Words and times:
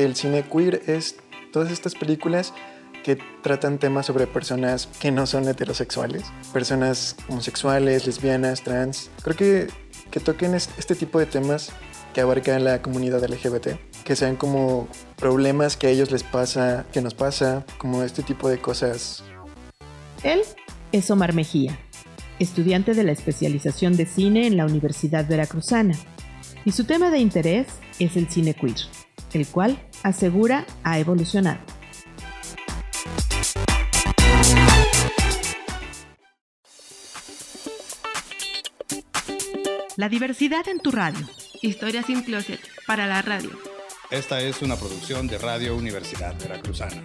El 0.00 0.16
cine 0.16 0.42
queer 0.42 0.82
es 0.86 1.16
todas 1.52 1.70
estas 1.70 1.94
películas 1.94 2.54
que 3.04 3.18
tratan 3.42 3.78
temas 3.78 4.06
sobre 4.06 4.26
personas 4.26 4.88
que 4.98 5.10
no 5.10 5.26
son 5.26 5.46
heterosexuales, 5.46 6.22
personas 6.54 7.16
homosexuales, 7.28 8.06
lesbianas, 8.06 8.62
trans. 8.62 9.10
Creo 9.22 9.36
que, 9.36 9.66
que 10.10 10.18
toquen 10.18 10.54
este 10.54 10.94
tipo 10.94 11.18
de 11.18 11.26
temas 11.26 11.70
que 12.14 12.22
abarcan 12.22 12.64
la 12.64 12.80
comunidad 12.80 13.22
LGBT, 13.22 13.78
que 14.02 14.16
sean 14.16 14.36
como 14.36 14.88
problemas 15.16 15.76
que 15.76 15.88
a 15.88 15.90
ellos 15.90 16.10
les 16.10 16.22
pasa, 16.22 16.86
que 16.92 17.02
nos 17.02 17.12
pasa, 17.12 17.66
como 17.76 18.02
este 18.02 18.22
tipo 18.22 18.48
de 18.48 18.58
cosas. 18.58 19.22
Él 20.22 20.40
es 20.92 21.10
Omar 21.10 21.34
Mejía, 21.34 21.78
estudiante 22.38 22.94
de 22.94 23.04
la 23.04 23.12
especialización 23.12 23.98
de 23.98 24.06
cine 24.06 24.46
en 24.46 24.56
la 24.56 24.64
Universidad 24.64 25.28
Veracruzana, 25.28 25.94
y 26.64 26.72
su 26.72 26.84
tema 26.84 27.10
de 27.10 27.18
interés 27.18 27.66
es 27.98 28.16
el 28.16 28.30
cine 28.30 28.54
queer, 28.54 28.76
el 29.34 29.46
cual 29.46 29.78
asegura 30.02 30.66
ha 30.82 30.98
evolucionado. 30.98 31.60
La 39.96 40.08
diversidad 40.08 40.66
en 40.68 40.78
tu 40.80 40.90
radio. 40.90 41.26
Historias 41.62 42.06
sin 42.06 42.22
closet 42.22 42.60
para 42.86 43.06
la 43.06 43.20
radio. 43.20 43.50
Esta 44.10 44.40
es 44.40 44.62
una 44.62 44.76
producción 44.76 45.26
de 45.26 45.38
Radio 45.38 45.76
Universidad 45.76 46.34
Veracruzana. 46.40 47.02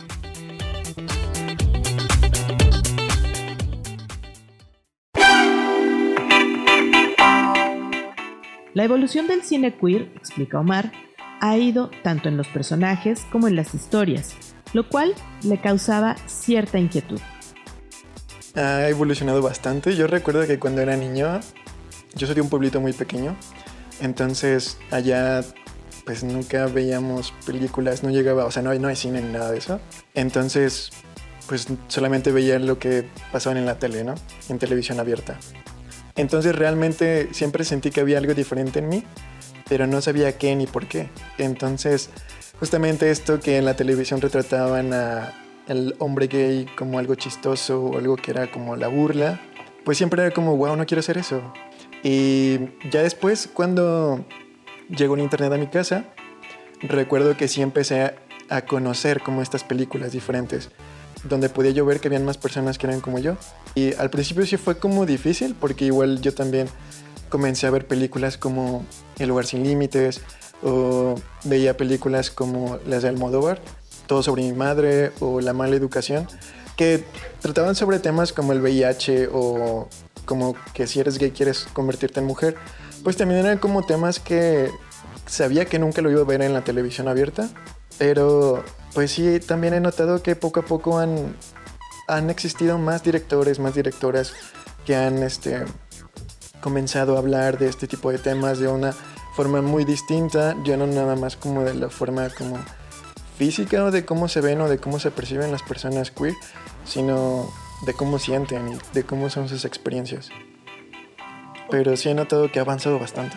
La 8.73 8.83
evolución 8.83 9.27
del 9.27 9.43
cine 9.43 9.73
queer, 9.77 10.11
explica 10.15 10.59
Omar, 10.59 10.91
ha 11.49 11.57
ido 11.57 11.91
tanto 12.03 12.27
en 12.27 12.37
los 12.37 12.47
personajes 12.47 13.25
como 13.31 13.47
en 13.47 13.55
las 13.55 13.75
historias, 13.75 14.33
lo 14.73 14.89
cual 14.89 15.13
le 15.43 15.61
causaba 15.61 16.15
cierta 16.25 16.79
inquietud. 16.79 17.19
Ha 18.55 18.87
evolucionado 18.87 19.41
bastante. 19.41 19.95
Yo 19.95 20.07
recuerdo 20.07 20.47
que 20.47 20.57
cuando 20.59 20.81
era 20.81 20.97
niño 20.97 21.39
yo 22.15 22.25
soy 22.25 22.35
de 22.35 22.41
un 22.41 22.49
pueblito 22.49 22.81
muy 22.81 22.93
pequeño, 22.93 23.35
entonces 24.01 24.79
allá 24.89 25.43
pues 26.05 26.23
nunca 26.23 26.65
veíamos 26.67 27.33
películas, 27.45 28.03
no 28.03 28.09
llegaba, 28.09 28.45
o 28.45 28.51
sea, 28.51 28.63
no 28.63 28.73
no 28.73 28.87
hay 28.87 28.95
cine 28.95 29.21
ni 29.21 29.31
nada 29.31 29.51
de 29.51 29.57
eso. 29.57 29.79
Entonces, 30.13 30.91
pues 31.47 31.67
solamente 31.87 32.31
veía 32.31 32.57
lo 32.59 32.79
que 32.79 33.07
pasaban 33.31 33.57
en 33.57 33.65
la 33.65 33.77
tele, 33.77 34.03
¿no? 34.03 34.15
En 34.49 34.57
televisión 34.57 34.99
abierta. 34.99 35.37
Entonces 36.15 36.55
realmente 36.55 37.29
siempre 37.33 37.63
sentí 37.63 37.91
que 37.91 38.01
había 38.01 38.17
algo 38.17 38.33
diferente 38.33 38.79
en 38.79 38.89
mí, 38.89 39.03
pero 39.67 39.87
no 39.87 40.01
sabía 40.01 40.37
qué 40.37 40.55
ni 40.55 40.67
por 40.67 40.87
qué. 40.87 41.09
Entonces, 41.37 42.09
justamente 42.59 43.11
esto 43.11 43.39
que 43.39 43.57
en 43.57 43.65
la 43.65 43.75
televisión 43.75 44.21
retrataban 44.21 44.93
a 44.93 45.33
el 45.67 45.95
hombre 45.99 46.27
gay 46.27 46.67
como 46.77 46.99
algo 46.99 47.15
chistoso 47.15 47.83
o 47.83 47.97
algo 47.97 48.15
que 48.15 48.31
era 48.31 48.51
como 48.51 48.75
la 48.75 48.87
burla, 48.87 49.41
pues 49.83 49.97
siempre 49.97 50.23
era 50.23 50.33
como, 50.33 50.55
wow, 50.57 50.75
no 50.75 50.85
quiero 50.85 50.99
hacer 50.99 51.17
eso. 51.17 51.41
Y 52.03 52.59
ya 52.91 53.01
después, 53.01 53.49
cuando 53.51 54.25
llegó 54.89 55.13
un 55.13 55.19
internet 55.19 55.51
a 55.53 55.57
mi 55.57 55.67
casa, 55.67 56.05
recuerdo 56.81 57.35
que 57.37 57.47
sí 57.47 57.61
empecé 57.61 58.15
a, 58.49 58.61
conocer 58.67 59.21
como 59.21 59.41
estas 59.41 59.63
películas 59.63 60.11
diferentes, 60.11 60.69
donde 61.27 61.49
podía 61.49 61.71
yo 61.71 61.85
ver 61.85 61.99
que 61.99 62.07
habían 62.07 62.25
más 62.25 62.37
personas 62.37 62.77
que 62.77 62.87
eran 62.87 63.01
como 63.01 63.19
yo. 63.19 63.35
Y 63.73 63.93
al 63.95 64.09
principio 64.09 64.45
sí 64.45 64.57
fue 64.57 64.77
como 64.77 65.05
difícil, 65.05 65.55
porque 65.59 65.85
igual 65.85 66.21
yo 66.21 66.33
también 66.33 66.67
comencé 67.29 67.67
a 67.67 67.71
ver 67.71 67.87
películas 67.87 68.37
como 68.37 68.85
El 69.19 69.29
lugar 69.29 69.45
sin 69.45 69.63
límites, 69.63 70.21
o 70.63 71.15
veía 71.43 71.77
películas 71.77 72.31
como 72.31 72.79
las 72.85 73.03
de 73.03 73.09
Almodóvar, 73.09 73.59
Todo 74.07 74.23
sobre 74.23 74.43
mi 74.43 74.53
madre, 74.53 75.11
o 75.19 75.41
La 75.41 75.53
mala 75.53 75.75
educación, 75.75 76.27
que 76.75 77.03
trataban 77.41 77.75
sobre 77.75 77.99
temas 77.99 78.33
como 78.33 78.53
el 78.53 78.61
VIH 78.61 79.29
o 79.31 79.87
como 80.25 80.55
que 80.73 80.87
si 80.87 80.99
eres 80.99 81.17
gay 81.17 81.31
quieres 81.31 81.67
convertirte 81.73 82.19
en 82.19 82.25
mujer, 82.25 82.55
pues 83.03 83.15
también 83.15 83.41
eran 83.41 83.57
como 83.59 83.85
temas 83.85 84.19
que 84.19 84.71
sabía 85.27 85.65
que 85.65 85.79
nunca 85.79 86.01
lo 86.01 86.11
iba 86.11 86.21
a 86.21 86.25
ver 86.25 86.41
en 86.41 86.53
la 86.53 86.63
televisión 86.63 87.07
abierta, 87.07 87.49
pero 87.97 88.63
pues 88.95 89.11
sí, 89.11 89.39
también 89.41 89.73
he 89.73 89.81
notado 89.81 90.23
que 90.23 90.37
poco 90.37 90.61
a 90.61 90.63
poco 90.63 90.97
han, 90.97 91.35
han 92.07 92.29
existido 92.29 92.79
más 92.79 93.03
directores, 93.03 93.59
más 93.59 93.75
directoras 93.75 94.33
que 94.85 94.95
han 94.95 95.21
este, 95.21 95.65
comenzado 96.61 97.15
a 97.15 97.19
hablar 97.19 97.59
de 97.59 97.67
este 97.67 97.87
tipo 97.87 98.09
de 98.09 98.19
temas 98.19 98.57
de 98.57 98.69
una 98.69 98.93
forma 99.35 99.61
muy 99.61 99.83
distinta, 99.83 100.55
ya 100.63 100.77
no 100.77 100.87
nada 100.87 101.17
más 101.17 101.35
como 101.35 101.63
de 101.63 101.73
la 101.73 101.89
forma 101.89 102.29
como 102.29 102.57
física 103.37 103.83
o 103.83 103.91
de 103.91 104.05
cómo 104.05 104.29
se 104.29 104.39
ven 104.39 104.61
o 104.61 104.69
de 104.69 104.77
cómo 104.77 104.97
se 104.97 105.11
perciben 105.11 105.51
las 105.51 105.61
personas 105.61 106.09
queer, 106.09 106.33
sino 106.85 107.51
de 107.85 107.93
cómo 107.93 108.17
sienten 108.17 108.69
y 108.69 108.77
de 108.93 109.03
cómo 109.03 109.29
son 109.29 109.49
sus 109.49 109.65
experiencias. 109.65 110.29
Pero 111.69 111.97
sí 111.97 112.09
he 112.09 112.13
notado 112.13 112.49
que 112.49 112.59
ha 112.59 112.61
avanzado 112.61 112.97
bastante. 112.97 113.35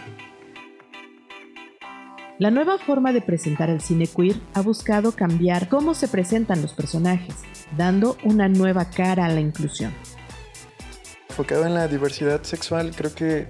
La 2.38 2.52
nueva 2.52 2.78
forma 2.78 3.12
de 3.12 3.20
presentar 3.20 3.68
el 3.68 3.80
cine 3.80 4.06
queer 4.06 4.36
ha 4.54 4.60
buscado 4.60 5.10
cambiar 5.10 5.68
cómo 5.68 5.92
se 5.94 6.06
presentan 6.06 6.62
los 6.62 6.72
personajes, 6.72 7.34
dando 7.76 8.16
una 8.22 8.48
nueva 8.48 8.90
cara 8.90 9.24
a 9.24 9.28
la 9.28 9.40
inclusión. 9.40 9.92
Enfocado 11.30 11.66
en 11.66 11.74
la 11.74 11.88
diversidad 11.88 12.44
sexual, 12.44 12.92
creo 12.94 13.12
que 13.12 13.48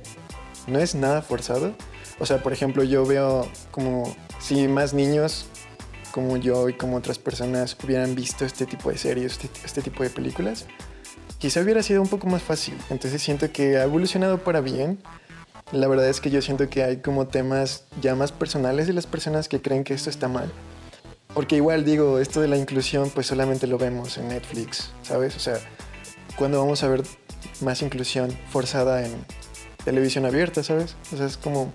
no 0.66 0.78
es 0.78 0.94
nada 0.94 1.20
forzado. 1.20 1.74
O 2.18 2.24
sea, 2.24 2.42
por 2.42 2.54
ejemplo, 2.54 2.82
yo 2.82 3.04
veo 3.04 3.46
como 3.70 4.16
si 4.38 4.66
más 4.68 4.94
niños 4.94 5.46
como 6.10 6.38
yo 6.38 6.70
y 6.70 6.72
como 6.72 6.96
otras 6.96 7.18
personas 7.18 7.76
hubieran 7.84 8.14
visto 8.14 8.46
este 8.46 8.64
tipo 8.64 8.90
de 8.90 8.96
series, 8.96 9.32
este, 9.32 9.50
este, 9.66 9.82
tipo 9.82 10.02
de 10.02 10.08
películas, 10.08 10.64
quizá 11.38 11.60
hubiera 11.60 11.82
sido 11.82 12.00
un 12.00 12.08
poco 12.08 12.26
más 12.26 12.42
fácil. 12.42 12.74
Entonces 12.88 13.20
siento 13.20 13.52
que 13.52 13.76
ha 13.76 13.84
evolucionado 13.84 14.38
para 14.38 14.62
bien. 14.62 14.98
La 15.72 15.86
verdad 15.86 16.08
es 16.08 16.20
que 16.20 16.30
yo 16.30 16.40
siento 16.40 16.70
que 16.70 16.82
hay 16.82 16.96
como 16.98 17.26
temas 17.26 17.84
ya 18.00 18.14
más 18.14 18.32
personales 18.32 18.86
de 18.86 18.94
las 18.94 19.06
personas 19.06 19.48
que 19.48 19.60
creen 19.60 19.84
que 19.84 19.94
esto 19.94 20.08
está 20.08 20.28
mal. 20.28 20.50
Porque 21.34 21.56
igual 21.56 21.84
digo, 21.84 22.18
esto 22.18 22.40
de 22.40 22.48
la 22.48 22.56
inclusión 22.56 23.10
pues 23.10 23.26
solamente 23.26 23.66
lo 23.66 23.76
vemos 23.76 24.16
en 24.16 24.28
Netflix, 24.28 24.90
¿sabes? 25.02 25.36
O 25.36 25.40
sea, 25.40 25.58
cuando 26.36 26.58
vamos 26.58 26.82
a 26.82 26.88
ver 26.88 27.02
más 27.60 27.82
inclusión 27.82 28.30
forzada 28.50 29.04
en 29.04 29.12
televisión 29.84 30.24
abierta, 30.24 30.62
¿sabes? 30.62 30.96
O 31.12 31.16
sea, 31.16 31.26
es 31.26 31.36
como, 31.36 31.72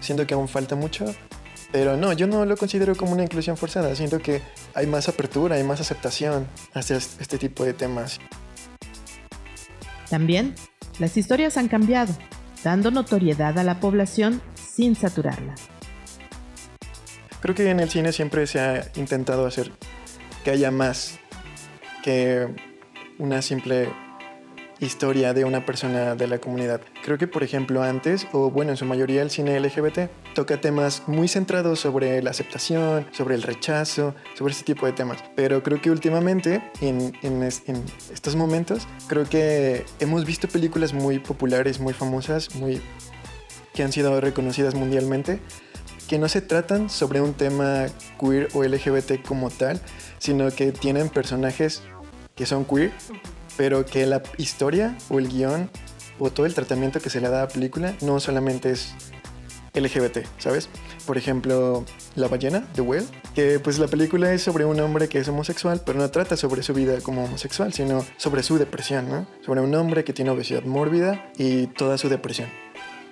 siento 0.00 0.26
que 0.26 0.34
aún 0.34 0.48
falta 0.48 0.74
mucho, 0.74 1.04
pero 1.72 1.96
no, 1.96 2.12
yo 2.14 2.26
no 2.26 2.44
lo 2.46 2.56
considero 2.56 2.96
como 2.96 3.12
una 3.12 3.22
inclusión 3.22 3.56
forzada. 3.56 3.94
Siento 3.94 4.18
que 4.18 4.42
hay 4.74 4.86
más 4.86 5.08
apertura, 5.08 5.56
hay 5.56 5.62
más 5.62 5.80
aceptación 5.80 6.48
hacia 6.74 6.96
este 6.96 7.38
tipo 7.38 7.64
de 7.64 7.74
temas. 7.74 8.18
También, 10.08 10.54
las 10.98 11.16
historias 11.16 11.56
han 11.56 11.68
cambiado, 11.68 12.12
dando 12.64 12.90
notoriedad 12.90 13.58
a 13.58 13.64
la 13.64 13.80
población 13.80 14.42
sin 14.54 14.94
saturarla. 14.94 15.54
Creo 17.40 17.54
que 17.54 17.70
en 17.70 17.80
el 17.80 17.88
cine 17.88 18.12
siempre 18.12 18.46
se 18.46 18.60
ha 18.60 18.90
intentado 18.96 19.46
hacer 19.46 19.72
que 20.44 20.50
haya 20.50 20.70
más 20.70 21.18
que 22.02 22.48
una 23.18 23.42
simple 23.42 23.88
historia 24.80 25.34
de 25.34 25.44
una 25.44 25.64
persona 25.64 26.14
de 26.14 26.26
la 26.26 26.38
comunidad. 26.38 26.80
Creo 27.04 27.18
que, 27.18 27.26
por 27.26 27.42
ejemplo, 27.42 27.82
antes, 27.82 28.26
o 28.32 28.50
bueno, 28.50 28.70
en 28.70 28.76
su 28.76 28.84
mayoría 28.84 29.22
el 29.22 29.30
cine 29.30 29.58
LGBT, 29.60 30.10
toca 30.34 30.60
temas 30.60 31.02
muy 31.06 31.28
centrados 31.28 31.80
sobre 31.80 32.22
la 32.22 32.30
aceptación, 32.30 33.06
sobre 33.12 33.34
el 33.34 33.42
rechazo, 33.42 34.14
sobre 34.36 34.52
ese 34.52 34.64
tipo 34.64 34.86
de 34.86 34.92
temas. 34.92 35.22
Pero 35.36 35.62
creo 35.62 35.80
que 35.80 35.90
últimamente, 35.90 36.62
en, 36.80 37.12
en, 37.22 37.42
en 37.42 37.84
estos 38.12 38.36
momentos, 38.36 38.86
creo 39.06 39.24
que 39.24 39.84
hemos 40.00 40.24
visto 40.24 40.48
películas 40.48 40.92
muy 40.92 41.18
populares, 41.18 41.80
muy 41.80 41.92
famosas, 41.92 42.54
muy 42.54 42.80
que 43.74 43.82
han 43.82 43.92
sido 43.92 44.20
reconocidas 44.20 44.74
mundialmente, 44.74 45.40
que 46.08 46.18
no 46.18 46.28
se 46.28 46.40
tratan 46.40 46.90
sobre 46.90 47.20
un 47.20 47.34
tema 47.34 47.86
queer 48.18 48.48
o 48.54 48.64
LGBT 48.64 49.22
como 49.24 49.48
tal, 49.50 49.80
sino 50.18 50.50
que 50.50 50.72
tienen 50.72 51.08
personajes 51.08 51.82
que 52.34 52.46
son 52.46 52.64
queer 52.64 52.90
pero 53.56 53.84
que 53.84 54.06
la 54.06 54.22
historia 54.38 54.96
o 55.08 55.18
el 55.18 55.28
guion 55.28 55.70
o 56.18 56.30
todo 56.30 56.46
el 56.46 56.54
tratamiento 56.54 57.00
que 57.00 57.10
se 57.10 57.20
le 57.20 57.28
da 57.28 57.42
a 57.42 57.46
la 57.46 57.48
película 57.48 57.94
no 58.02 58.20
solamente 58.20 58.70
es 58.70 58.94
LGBT, 59.74 60.26
¿sabes? 60.38 60.68
Por 61.06 61.16
ejemplo, 61.16 61.84
La 62.16 62.28
ballena, 62.28 62.66
The 62.74 62.80
Whale, 62.80 63.06
que 63.34 63.60
pues 63.60 63.78
la 63.78 63.86
película 63.86 64.32
es 64.32 64.42
sobre 64.42 64.64
un 64.64 64.80
hombre 64.80 65.08
que 65.08 65.18
es 65.18 65.28
homosexual, 65.28 65.80
pero 65.84 65.98
no 65.98 66.10
trata 66.10 66.36
sobre 66.36 66.62
su 66.62 66.74
vida 66.74 67.00
como 67.00 67.24
homosexual, 67.24 67.72
sino 67.72 68.04
sobre 68.16 68.42
su 68.42 68.58
depresión, 68.58 69.08
¿no? 69.08 69.26
Sobre 69.44 69.60
un 69.60 69.74
hombre 69.74 70.04
que 70.04 70.12
tiene 70.12 70.30
obesidad 70.30 70.64
mórbida 70.64 71.30
y 71.36 71.68
toda 71.68 71.98
su 71.98 72.08
depresión. 72.08 72.48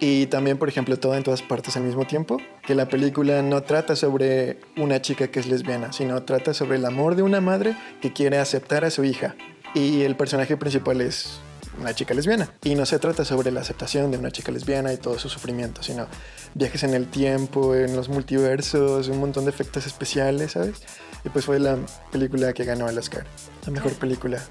Y 0.01 0.27
también, 0.27 0.59
por 0.59 0.69
ejemplo, 0.69 0.97
todo 0.99 1.17
en 1.17 1.25
todas 1.25 1.43
partes 1.43 1.77
al 1.77 1.83
mismo 1.83 2.07
tiempo, 2.07 2.37
que 2.65 2.77
la 2.77 2.89
película 2.89 3.43
no 3.43 3.63
trata 3.65 3.97
sobre 3.97 4.61
una 4.77 5.03
chica 5.03 5.29
que 5.29 5.41
es 5.41 5.47
lesbiana, 5.47 5.93
sino 5.93 6.23
trata 6.23 6.55
sobre 6.55 6.77
el 6.77 6.85
amor 6.85 7.17
de 7.17 7.23
una 7.23 7.41
madre 7.41 7.77
que 8.01 8.13
quiere 8.13 8.39
aceptar 8.39 8.85
a 8.85 8.91
su 8.91 9.03
hija 9.03 9.35
y 9.75 10.03
el 10.03 10.17
personaje 10.17 10.57
principal 10.57 11.01
es 11.01 11.41
una 11.81 11.95
chica 11.95 12.15
lesbiana. 12.15 12.53
Y 12.65 12.75
no 12.75 12.87
se 12.87 12.99
trata 12.99 13.25
sobre 13.25 13.51
la 13.51 13.61
aceptación 13.61 14.11
de 14.11 14.19
una 14.19 14.31
chica 14.31 14.51
lesbiana 14.53 14.93
y 14.93 14.97
todo 14.97 15.19
su 15.19 15.29
sufrimiento, 15.29 15.83
sino 15.83 16.07
viajes 16.55 16.83
en 16.83 16.95
el 16.95 17.09
tiempo, 17.09 17.75
en 17.75 17.95
los 17.95 18.09
multiversos, 18.09 19.09
un 19.09 19.19
montón 19.19 19.45
de 19.45 19.51
efectos 19.51 19.87
especiales, 19.87 20.53
¿sabes? 20.53 20.83
Y 21.25 21.29
pues 21.29 21.45
fue 21.45 21.59
la 21.59 21.79
película 22.11 22.53
que 22.53 22.65
ganó 22.65 22.89
el 22.89 22.99
Oscar, 22.99 23.25
la 23.65 23.73
mejor 23.73 23.93
película 23.95 24.43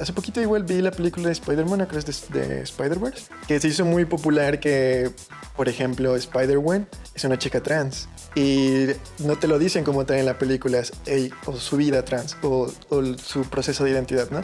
hace 0.00 0.12
poquito 0.12 0.40
igual 0.40 0.64
vi 0.64 0.80
la 0.80 0.90
película 0.90 1.26
de 1.26 1.32
Spider-Man, 1.32 1.86
creo 1.86 2.02
de, 2.02 2.40
de 2.40 2.62
Spider-Verse, 2.62 3.26
que 3.46 3.60
se 3.60 3.68
hizo 3.68 3.84
muy 3.84 4.04
popular 4.04 4.60
que, 4.60 5.10
por 5.56 5.68
ejemplo, 5.68 6.16
Spider-Man 6.16 6.88
es 7.14 7.24
una 7.24 7.38
chica 7.38 7.62
trans. 7.62 8.08
Y 8.34 8.86
no 9.18 9.36
te 9.36 9.48
lo 9.48 9.58
dicen 9.58 9.84
como 9.84 10.04
tal 10.04 10.18
en 10.18 10.26
la 10.26 10.38
película, 10.38 10.78
es, 10.78 10.92
o 11.46 11.56
su 11.56 11.76
vida 11.76 12.04
trans, 12.04 12.36
o, 12.42 12.70
o, 12.90 13.04
su 13.16 13.42
proceso 13.42 13.84
de 13.84 13.90
identidad, 13.90 14.30
¿no? 14.30 14.42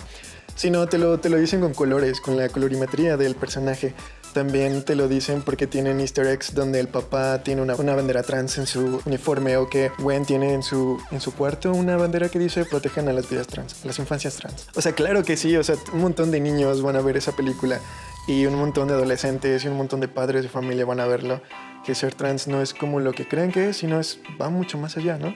Sino 0.56 0.88
te 0.88 0.98
lo, 0.98 1.18
te 1.18 1.28
lo 1.28 1.36
dicen 1.36 1.60
con 1.60 1.74
colores, 1.74 2.20
con 2.20 2.36
la 2.36 2.48
colorimetría 2.48 3.16
del 3.16 3.34
personaje. 3.34 3.94
También 4.32 4.84
te 4.84 4.96
lo 4.96 5.06
dicen 5.06 5.42
porque 5.42 5.68
tienen 5.68 6.00
easter 6.00 6.26
eggs 6.26 6.54
donde 6.54 6.80
el 6.80 6.88
papá 6.88 7.42
tiene 7.44 7.62
una, 7.62 7.76
una, 7.76 7.94
bandera 7.94 8.24
trans 8.24 8.58
en 8.58 8.66
su 8.66 9.00
uniforme 9.04 9.56
o 9.56 9.68
que 9.68 9.92
Gwen 9.98 10.24
tiene 10.24 10.54
en 10.54 10.64
su, 10.64 11.00
en 11.12 11.20
su 11.20 11.32
cuarto 11.32 11.72
una 11.72 11.96
bandera 11.96 12.28
que 12.28 12.40
dice 12.40 12.64
protejan 12.64 13.08
a 13.08 13.12
las 13.12 13.30
vidas 13.30 13.46
trans, 13.46 13.84
a 13.84 13.86
las 13.86 13.98
infancias 14.00 14.34
trans. 14.34 14.66
O 14.74 14.82
sea, 14.82 14.92
claro 14.92 15.22
que 15.22 15.36
sí, 15.36 15.56
o 15.56 15.62
sea, 15.62 15.76
un 15.92 16.00
montón 16.00 16.32
de 16.32 16.40
niños 16.40 16.82
van 16.82 16.96
a 16.96 17.00
ver 17.00 17.16
esa 17.16 17.30
película 17.30 17.78
y 18.26 18.46
un 18.46 18.56
montón 18.56 18.88
de 18.88 18.94
adolescentes 18.94 19.64
y 19.64 19.68
un 19.68 19.76
montón 19.76 20.00
de 20.00 20.08
padres 20.08 20.42
de 20.42 20.48
familia 20.48 20.84
van 20.84 20.98
a 20.98 21.06
verlo. 21.06 21.40
Que 21.84 21.94
ser 21.94 22.14
trans 22.14 22.48
no 22.48 22.62
es 22.62 22.72
como 22.72 23.00
lo 23.00 23.12
que 23.12 23.28
creen 23.28 23.52
que 23.52 23.68
es, 23.68 23.78
sino 23.78 24.00
es, 24.00 24.20
va 24.40 24.48
mucho 24.48 24.78
más 24.78 24.96
allá, 24.96 25.18
¿no? 25.18 25.34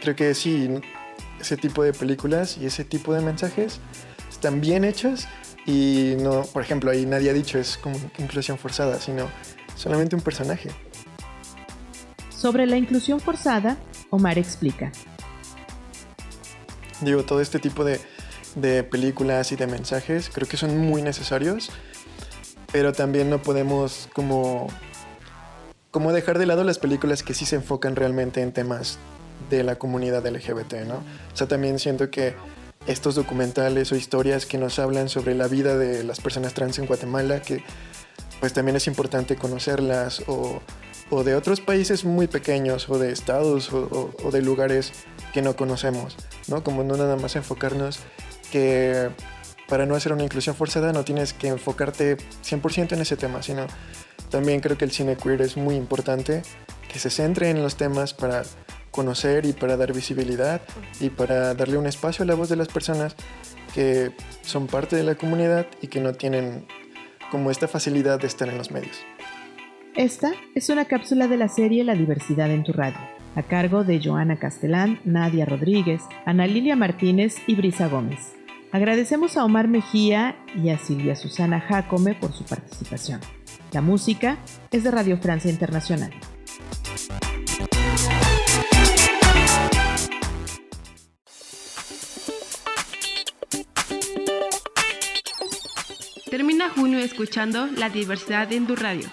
Creo 0.00 0.16
que 0.16 0.34
sí, 0.34 0.68
ese 1.40 1.56
tipo 1.56 1.82
de 1.82 1.92
películas 1.92 2.58
y 2.58 2.66
ese 2.66 2.84
tipo 2.84 3.14
de 3.14 3.20
mensajes 3.20 3.80
están 4.30 4.60
bien 4.60 4.84
hechos 4.84 5.26
y 5.66 6.14
no, 6.18 6.42
por 6.42 6.62
ejemplo, 6.62 6.90
ahí 6.90 7.06
nadie 7.06 7.30
ha 7.30 7.32
dicho 7.32 7.58
es 7.58 7.78
como 7.78 7.98
inclusión 8.18 8.58
forzada, 8.58 9.00
sino 9.00 9.28
solamente 9.76 10.16
un 10.16 10.22
personaje. 10.22 10.70
Sobre 12.30 12.66
la 12.66 12.76
inclusión 12.76 13.20
forzada, 13.20 13.78
Omar 14.10 14.38
explica. 14.38 14.92
Digo, 17.00 17.24
todo 17.24 17.40
este 17.40 17.58
tipo 17.58 17.84
de, 17.84 18.00
de 18.54 18.84
películas 18.84 19.52
y 19.52 19.56
de 19.56 19.66
mensajes 19.66 20.30
creo 20.32 20.48
que 20.48 20.56
son 20.56 20.76
muy 20.78 21.02
necesarios, 21.02 21.70
pero 22.72 22.92
también 22.92 23.30
no 23.30 23.40
podemos 23.40 24.08
como, 24.12 24.68
como 25.94 26.12
dejar 26.12 26.40
de 26.40 26.46
lado 26.46 26.64
las 26.64 26.80
películas 26.80 27.22
que 27.22 27.34
sí 27.34 27.46
se 27.46 27.54
enfocan 27.54 27.94
realmente 27.94 28.42
en 28.42 28.50
temas 28.50 28.98
de 29.48 29.62
la 29.62 29.76
comunidad 29.76 30.26
LGBT, 30.26 30.86
¿no? 30.88 30.96
O 30.96 31.36
sea, 31.36 31.46
también 31.46 31.78
siento 31.78 32.10
que 32.10 32.34
estos 32.88 33.14
documentales 33.14 33.92
o 33.92 33.94
historias 33.94 34.44
que 34.44 34.58
nos 34.58 34.80
hablan 34.80 35.08
sobre 35.08 35.36
la 35.36 35.46
vida 35.46 35.78
de 35.78 36.02
las 36.02 36.20
personas 36.20 36.52
trans 36.52 36.80
en 36.80 36.86
Guatemala, 36.86 37.42
que 37.42 37.62
pues 38.40 38.52
también 38.52 38.74
es 38.74 38.88
importante 38.88 39.36
conocerlas, 39.36 40.24
o, 40.26 40.60
o 41.10 41.22
de 41.22 41.36
otros 41.36 41.60
países 41.60 42.04
muy 42.04 42.26
pequeños, 42.26 42.90
o 42.90 42.98
de 42.98 43.12
estados, 43.12 43.72
o, 43.72 44.12
o, 44.20 44.30
de 44.32 44.42
lugares 44.42 44.90
que 45.32 45.42
no 45.42 45.54
conocemos, 45.54 46.16
¿no? 46.48 46.64
Como 46.64 46.82
no 46.82 46.96
nada 46.96 47.14
más 47.14 47.36
enfocarnos 47.36 48.00
que 48.50 49.10
para 49.68 49.86
no 49.86 49.94
hacer 49.94 50.12
una 50.12 50.24
inclusión 50.24 50.56
forzada 50.56 50.92
no 50.92 51.04
tienes 51.04 51.32
que 51.32 51.46
enfocarte 51.46 52.16
100% 52.16 52.94
en 52.94 53.00
ese 53.00 53.16
tema, 53.16 53.44
sino 53.44 53.68
también 54.34 54.58
creo 54.58 54.76
que 54.76 54.84
el 54.84 54.90
cine 54.90 55.14
queer 55.14 55.42
es 55.42 55.56
muy 55.56 55.76
importante, 55.76 56.42
que 56.92 56.98
se 56.98 57.08
centre 57.08 57.50
en 57.50 57.62
los 57.62 57.76
temas 57.76 58.14
para 58.14 58.42
conocer 58.90 59.46
y 59.46 59.52
para 59.52 59.76
dar 59.76 59.92
visibilidad 59.92 60.60
y 60.98 61.10
para 61.10 61.54
darle 61.54 61.78
un 61.78 61.86
espacio 61.86 62.24
a 62.24 62.26
la 62.26 62.34
voz 62.34 62.48
de 62.48 62.56
las 62.56 62.66
personas 62.66 63.14
que 63.76 64.10
son 64.42 64.66
parte 64.66 64.96
de 64.96 65.04
la 65.04 65.14
comunidad 65.14 65.68
y 65.82 65.86
que 65.86 66.00
no 66.00 66.14
tienen 66.14 66.66
como 67.30 67.52
esta 67.52 67.68
facilidad 67.68 68.18
de 68.18 68.26
estar 68.26 68.48
en 68.48 68.58
los 68.58 68.72
medios. 68.72 68.96
Esta 69.94 70.32
es 70.56 70.68
una 70.68 70.86
cápsula 70.86 71.28
de 71.28 71.36
la 71.36 71.46
serie 71.46 71.84
La 71.84 71.94
diversidad 71.94 72.50
en 72.50 72.64
tu 72.64 72.72
radio, 72.72 72.98
a 73.36 73.44
cargo 73.44 73.84
de 73.84 74.02
Joana 74.02 74.40
Castelán, 74.40 74.98
Nadia 75.04 75.46
Rodríguez, 75.46 76.02
Ana 76.26 76.48
Lilia 76.48 76.74
Martínez 76.74 77.36
y 77.46 77.54
Brisa 77.54 77.86
Gómez. 77.86 78.32
Agradecemos 78.72 79.36
a 79.36 79.44
Omar 79.44 79.68
Mejía 79.68 80.34
y 80.60 80.70
a 80.70 80.78
Silvia 80.78 81.14
Susana 81.14 81.60
Jacome 81.60 82.16
por 82.16 82.32
su 82.32 82.42
participación. 82.42 83.20
La 83.74 83.82
música 83.82 84.38
es 84.70 84.84
de 84.84 84.92
Radio 84.92 85.18
Francia 85.18 85.50
Internacional. 85.50 86.12
Termina 96.30 96.70
junio 96.70 97.00
escuchando 97.00 97.66
La 97.66 97.88
diversidad 97.88 98.52
en 98.52 98.68
tu 98.68 98.76
radio. 98.76 99.08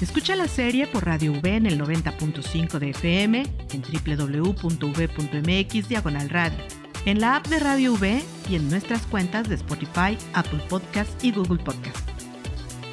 Escucha 0.00 0.36
la 0.36 0.48
serie 0.48 0.86
por 0.86 1.04
Radio 1.04 1.32
V 1.32 1.54
en 1.54 1.66
el 1.66 1.78
90.5 1.78 2.78
de 2.78 2.90
FM, 2.90 3.42
en 3.72 3.82
www.v.mx 4.08 5.88
diagonal 5.88 6.30
radio, 6.30 6.58
en 7.04 7.20
la 7.20 7.36
app 7.36 7.46
de 7.48 7.58
Radio 7.58 7.92
V 7.92 8.22
y 8.48 8.56
en 8.56 8.70
nuestras 8.70 9.02
cuentas 9.02 9.50
de 9.50 9.56
Spotify, 9.56 10.16
Apple 10.32 10.62
Podcast 10.70 11.22
y 11.22 11.30
Google 11.32 11.62
Podcast. 11.62 12.11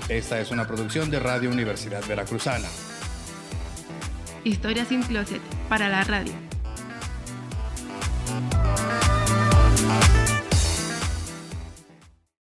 Esta 0.10 0.40
es 0.40 0.50
una 0.50 0.66
producción 0.66 1.12
de 1.12 1.20
Radio 1.20 1.52
Universidad 1.52 2.04
Veracruzana. 2.08 2.68
Historias 4.44 4.88
sin 4.88 5.04
closet 5.04 5.42
para 5.70 5.88
la 5.88 6.04
radio. 6.04 6.49